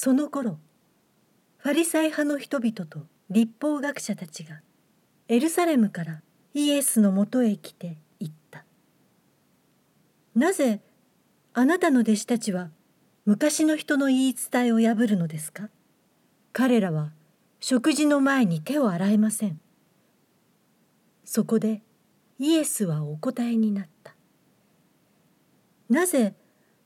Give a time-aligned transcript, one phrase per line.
[0.00, 0.60] その頃
[1.56, 3.00] ファリサイ派の人々と
[3.30, 4.60] 立法学者たちが
[5.26, 6.22] エルサレムから
[6.54, 8.64] イエスのもとへ来て言った
[10.38, 10.80] 「なぜ
[11.52, 12.70] あなたの弟子たちは
[13.26, 15.68] 昔の人の言い伝えを破るのですか？
[16.52, 17.10] 彼らは
[17.58, 19.58] 食事の前に手を洗いません」
[21.26, 21.82] そこで
[22.38, 24.14] イエスはお答えになった
[25.90, 26.36] 「なぜ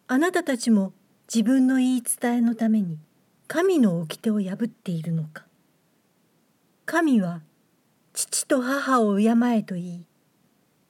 [0.06, 0.94] あなたたちも
[1.34, 2.98] 自分の言い伝えのために
[3.48, 5.46] 神の掟を破っているのか。
[6.84, 7.40] 神は
[8.12, 10.06] 父と母を敬えと言い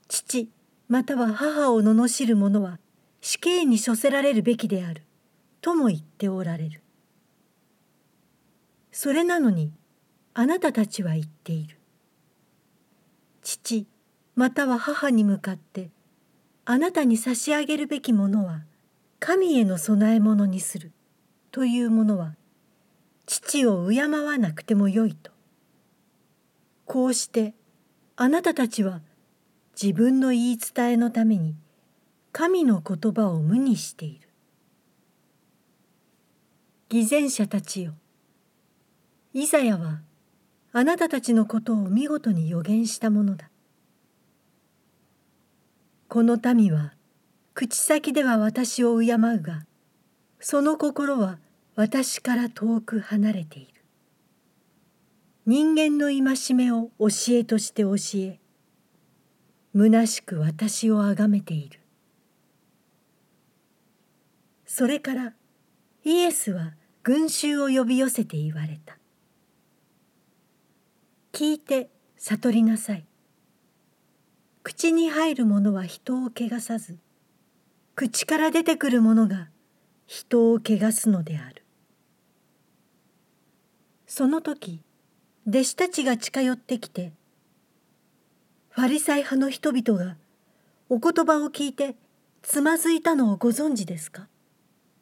[0.08, 0.48] 父
[0.88, 2.80] または母を罵る者は
[3.20, 5.02] 死刑に処せられるべきである
[5.60, 6.82] とも言っておられる。
[8.90, 9.70] それなのに
[10.34, 11.78] あなたたちは言っている。
[13.42, 13.86] 父
[14.34, 15.90] または母に向かって
[16.64, 18.62] あなたに差し上げるべきものは
[19.24, 20.90] 神への供え物にする。
[21.52, 22.34] というものは
[23.24, 25.30] 父を敬わなくてもよいと。
[26.86, 27.54] こうして
[28.16, 29.00] あなたたちは
[29.80, 31.54] 自分の言い伝えのために
[32.32, 34.28] 神の言葉を無にしている。
[36.88, 37.92] 偽善者たちよ。
[39.34, 40.00] イザヤは
[40.72, 43.50] あなたたちのことを見事に予言したものだ。
[46.08, 46.94] この民は
[47.54, 49.66] 口先では私を敬うが
[50.40, 51.38] その心は
[51.76, 53.72] 私から遠く離れている。
[55.44, 58.38] 人間の戒めを教えとして教え
[59.74, 61.80] 虚しく私をあがめている。
[64.64, 65.34] それから
[66.04, 66.72] イエスは
[67.02, 68.96] 群衆を呼び寄せて言われた。
[71.32, 73.04] 聞いて悟りなさい。
[74.62, 76.96] 口に入るものは人を汚さず
[77.94, 79.48] 口から出てくるものが
[80.06, 81.62] 人を汚すのである。
[84.06, 84.82] その時
[85.46, 87.12] 弟子たちが近寄ってきて
[88.70, 90.16] ファリサイ派の人々が
[90.88, 91.96] お言葉を聞いて
[92.42, 94.28] つまずいたのをご存知ですか？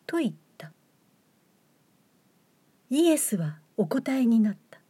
[0.07, 0.73] と言った。
[2.91, 4.81] イエスはお答えになった。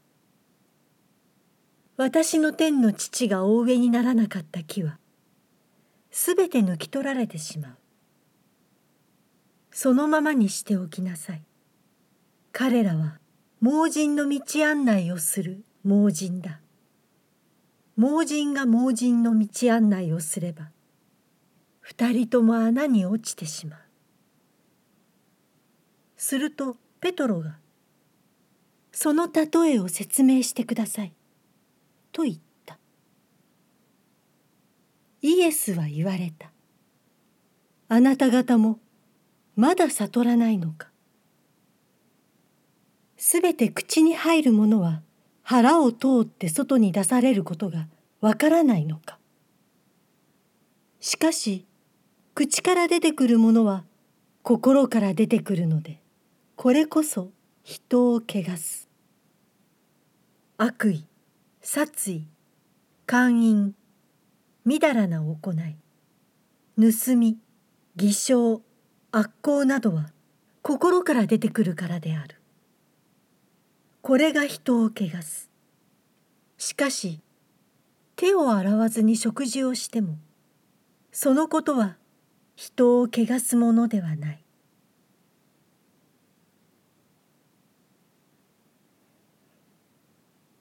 [1.96, 4.98] 私の天の父がお植えにならなかった木は
[6.10, 7.76] すべて抜き取られてしまう。
[9.72, 11.42] そのままにしておきなさい。
[12.52, 13.18] 彼らは
[13.60, 16.60] 盲人の道案内をする盲人だ。
[17.96, 20.70] 盲人が盲人の道案内をすれば
[21.80, 23.80] 二人とも穴に落ちてしまう。
[26.16, 27.58] するとペトロが
[28.92, 31.12] 「その例えを説明してください」
[32.12, 32.78] と言った。
[35.22, 36.50] イエスは言われた
[37.88, 38.80] 「あなた方も
[39.60, 40.88] まだ悟らないのか？
[43.18, 45.02] すべて口に入るものは
[45.42, 47.86] 腹を通って外に出されることが
[48.22, 49.18] わからないのか？
[50.98, 51.66] しかし
[52.34, 53.84] 口から出てくるものは
[54.42, 56.00] 心から出てくるので
[56.56, 57.30] これこそ
[57.62, 58.88] 人を汚す。
[60.56, 61.04] 悪意
[61.60, 62.26] 殺意
[63.04, 63.74] 姦淫
[64.64, 65.76] みだらな行い
[66.78, 67.36] 盗み
[67.96, 68.62] 偽証
[69.12, 70.10] 悪行などは
[70.62, 72.36] 心から出てくるからである。
[74.02, 75.50] これが人を汚す。
[76.58, 77.20] しかし
[78.16, 80.18] 手を洗わずに食事をしても
[81.10, 81.96] そのことは
[82.54, 84.44] 人を汚すものではない。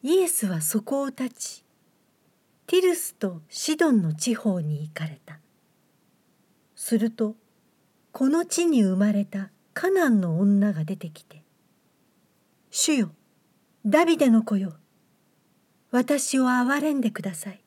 [0.02, 1.66] イエスはそこを立ち
[2.66, 5.40] ティルスとシドンの地方に行かれた。
[6.76, 7.36] すると
[8.12, 11.44] この地に生まれたカナンの女が出てきて
[12.72, 13.12] 「主よ
[13.86, 14.74] ダビデの子よ
[15.92, 17.64] 私を憐れんでください。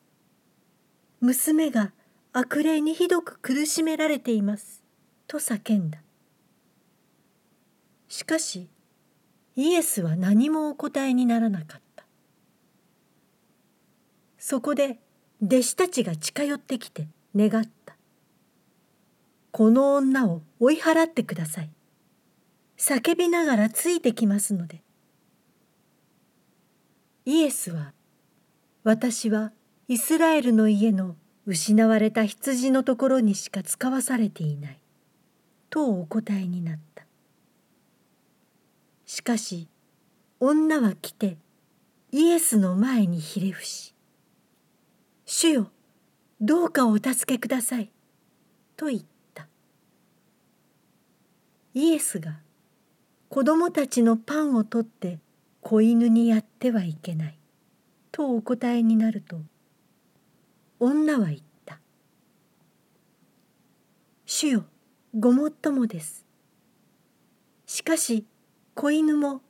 [1.19, 1.93] 娘が
[2.33, 4.83] 悪霊にひどく苦しめられています」
[5.27, 6.01] と叫んだ。
[8.07, 8.69] しかし
[9.55, 12.05] イエスは何もお答えにならなかった。
[14.37, 14.99] そこで
[15.41, 17.95] 弟子たちが近寄ってきて願った
[19.53, 21.69] 「この女を追い払ってください」
[22.75, 24.83] 叫びながらついてきますので。
[27.25, 27.93] イエスは
[28.83, 29.53] 「私は
[29.87, 31.15] イスラエルの家の
[31.45, 34.81] 失われた羊のところにしか使わされていない」
[35.69, 37.05] とお答えになった。
[39.05, 39.69] しかし
[40.39, 41.37] 女は来て
[42.11, 43.93] イエスの前にひれ伏し
[45.25, 45.71] 「主よ
[46.41, 47.91] どうかお助けください」
[48.75, 49.12] と言った。
[51.73, 52.39] イエスが
[53.29, 55.19] 子供たちのパンを取って
[55.61, 57.37] 子犬にやってはいけない
[58.11, 59.37] とお答えになると
[60.79, 61.79] 女は言った
[64.25, 64.65] 「主よ
[65.17, 66.25] ごもっともです」
[67.65, 68.25] しかし
[68.75, 69.41] 子犬も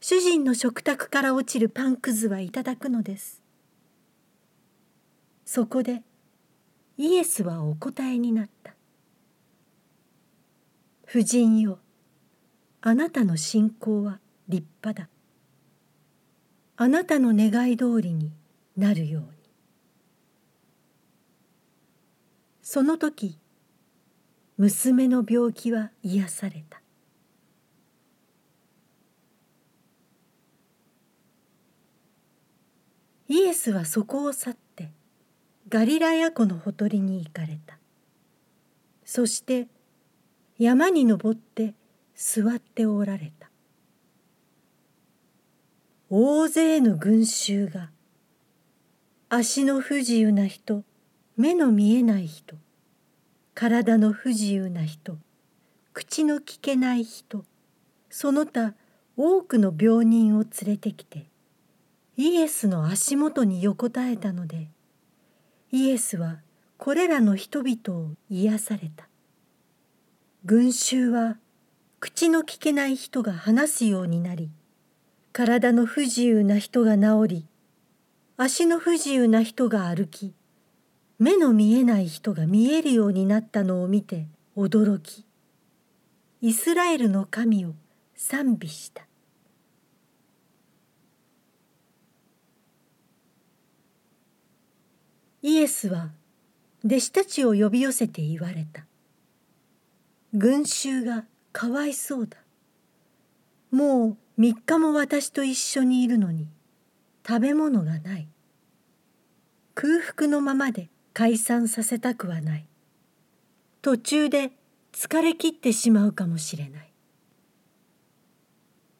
[0.00, 3.42] 主人の食卓から落ちるパンくずはいただくのです
[5.44, 6.02] そこで
[6.96, 8.74] イエスはお答えになった
[11.18, 11.78] 「夫人よ
[12.82, 15.08] あなたの信仰は立派だ。
[16.76, 18.30] あなたの願い通りに
[18.76, 19.28] なるように」
[22.60, 23.38] その時
[24.58, 26.82] 娘の病気は癒された。
[33.28, 34.92] イエスはそこを去って
[35.70, 37.78] ガリラヤ湖のほとりに行かれた。
[39.06, 39.68] そして
[40.58, 41.74] 山に登って
[42.14, 43.50] 座っておられた。
[46.08, 47.90] 大勢の群衆が
[49.28, 50.84] 足の不自由な人
[51.36, 52.56] 目の見えない人
[53.54, 55.18] 体の不自由な人
[55.92, 57.44] 口の聞けない人
[58.08, 58.74] その他
[59.16, 61.26] 多くの病人を連れてきて
[62.16, 64.68] イエスの足元に横たえたので
[65.72, 66.38] イエスは
[66.78, 69.08] これらの人々を癒された。
[70.48, 71.38] 群衆は
[71.98, 74.48] 口の聞けない人が話すようになり
[75.32, 77.46] 体の不自由な人が治り
[78.36, 80.34] 足の不自由な人が歩き
[81.18, 85.24] 目の見えない人が見えるようになったのを見て驚き
[86.40, 87.72] イスラエルの神を
[88.14, 89.02] 賛美した
[95.42, 96.10] イエスは
[96.84, 98.86] 弟子たちを呼び寄せて言われた。
[100.38, 102.36] 群衆がかわいそうだ。
[103.70, 106.46] もう三日も私と一緒にいるのに
[107.26, 108.28] 食べ物がない。
[109.74, 112.68] 空腹のままで解散させたくはない。
[113.80, 114.50] 途中で
[114.92, 116.92] 疲れ切ってしまうかもしれない。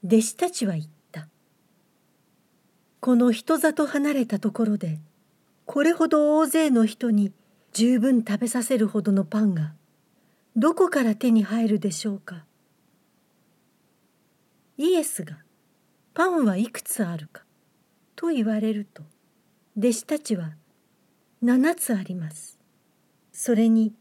[0.07, 1.29] 弟子たちは言った。
[3.01, 5.01] この人里離れたところで
[5.67, 7.31] これほど大勢の人に
[7.75, 9.76] 十分食べさせるほどのパンが
[10.57, 12.47] どこから手に入るでしょうか？
[14.79, 15.39] イエスが
[16.15, 17.45] 「パンはいくつあるか?」
[18.17, 19.03] と言われると
[19.77, 20.57] 弟子たちは
[21.45, 22.59] 「7つあります」
[23.33, 23.95] それに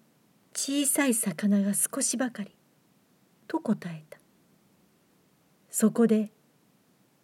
[0.53, 2.55] 小さい魚が少しばかり
[3.47, 4.17] と答えた。
[5.69, 6.31] そこで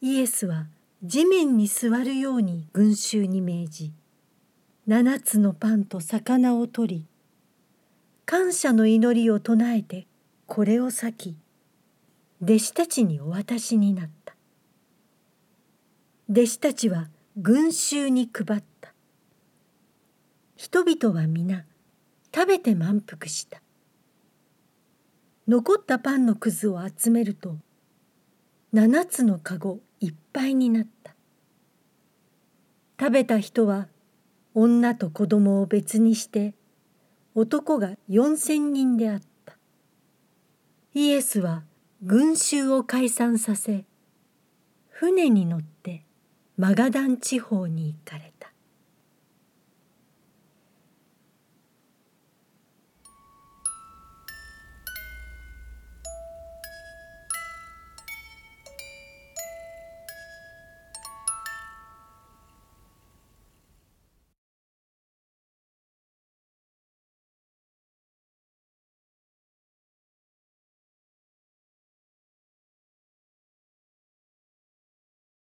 [0.01, 0.67] イエスは
[1.03, 3.93] 地面に座るように群衆に命じ
[4.87, 7.07] 七つのパンと魚を取り
[8.31, 10.07] 感謝の祈りを唱えて
[10.47, 11.35] これを裂き
[12.41, 14.35] 弟子たちにお渡しになった。
[16.29, 18.93] 弟子たちは群衆に配った。
[20.55, 21.65] 人々は皆
[22.33, 23.61] 食べて満腹した。
[25.45, 27.57] 残ったパンのくずを集めると
[28.71, 31.13] 七つのかごいっぱいになった。
[32.97, 33.89] 食べた人は
[34.53, 36.53] 女と子供を別にして
[37.33, 39.57] 男が四千人であった。
[40.93, 41.63] イエスは
[42.03, 43.85] 群衆を解散させ
[44.89, 46.03] 船に乗って
[46.57, 48.30] マガダン地方に行かれた。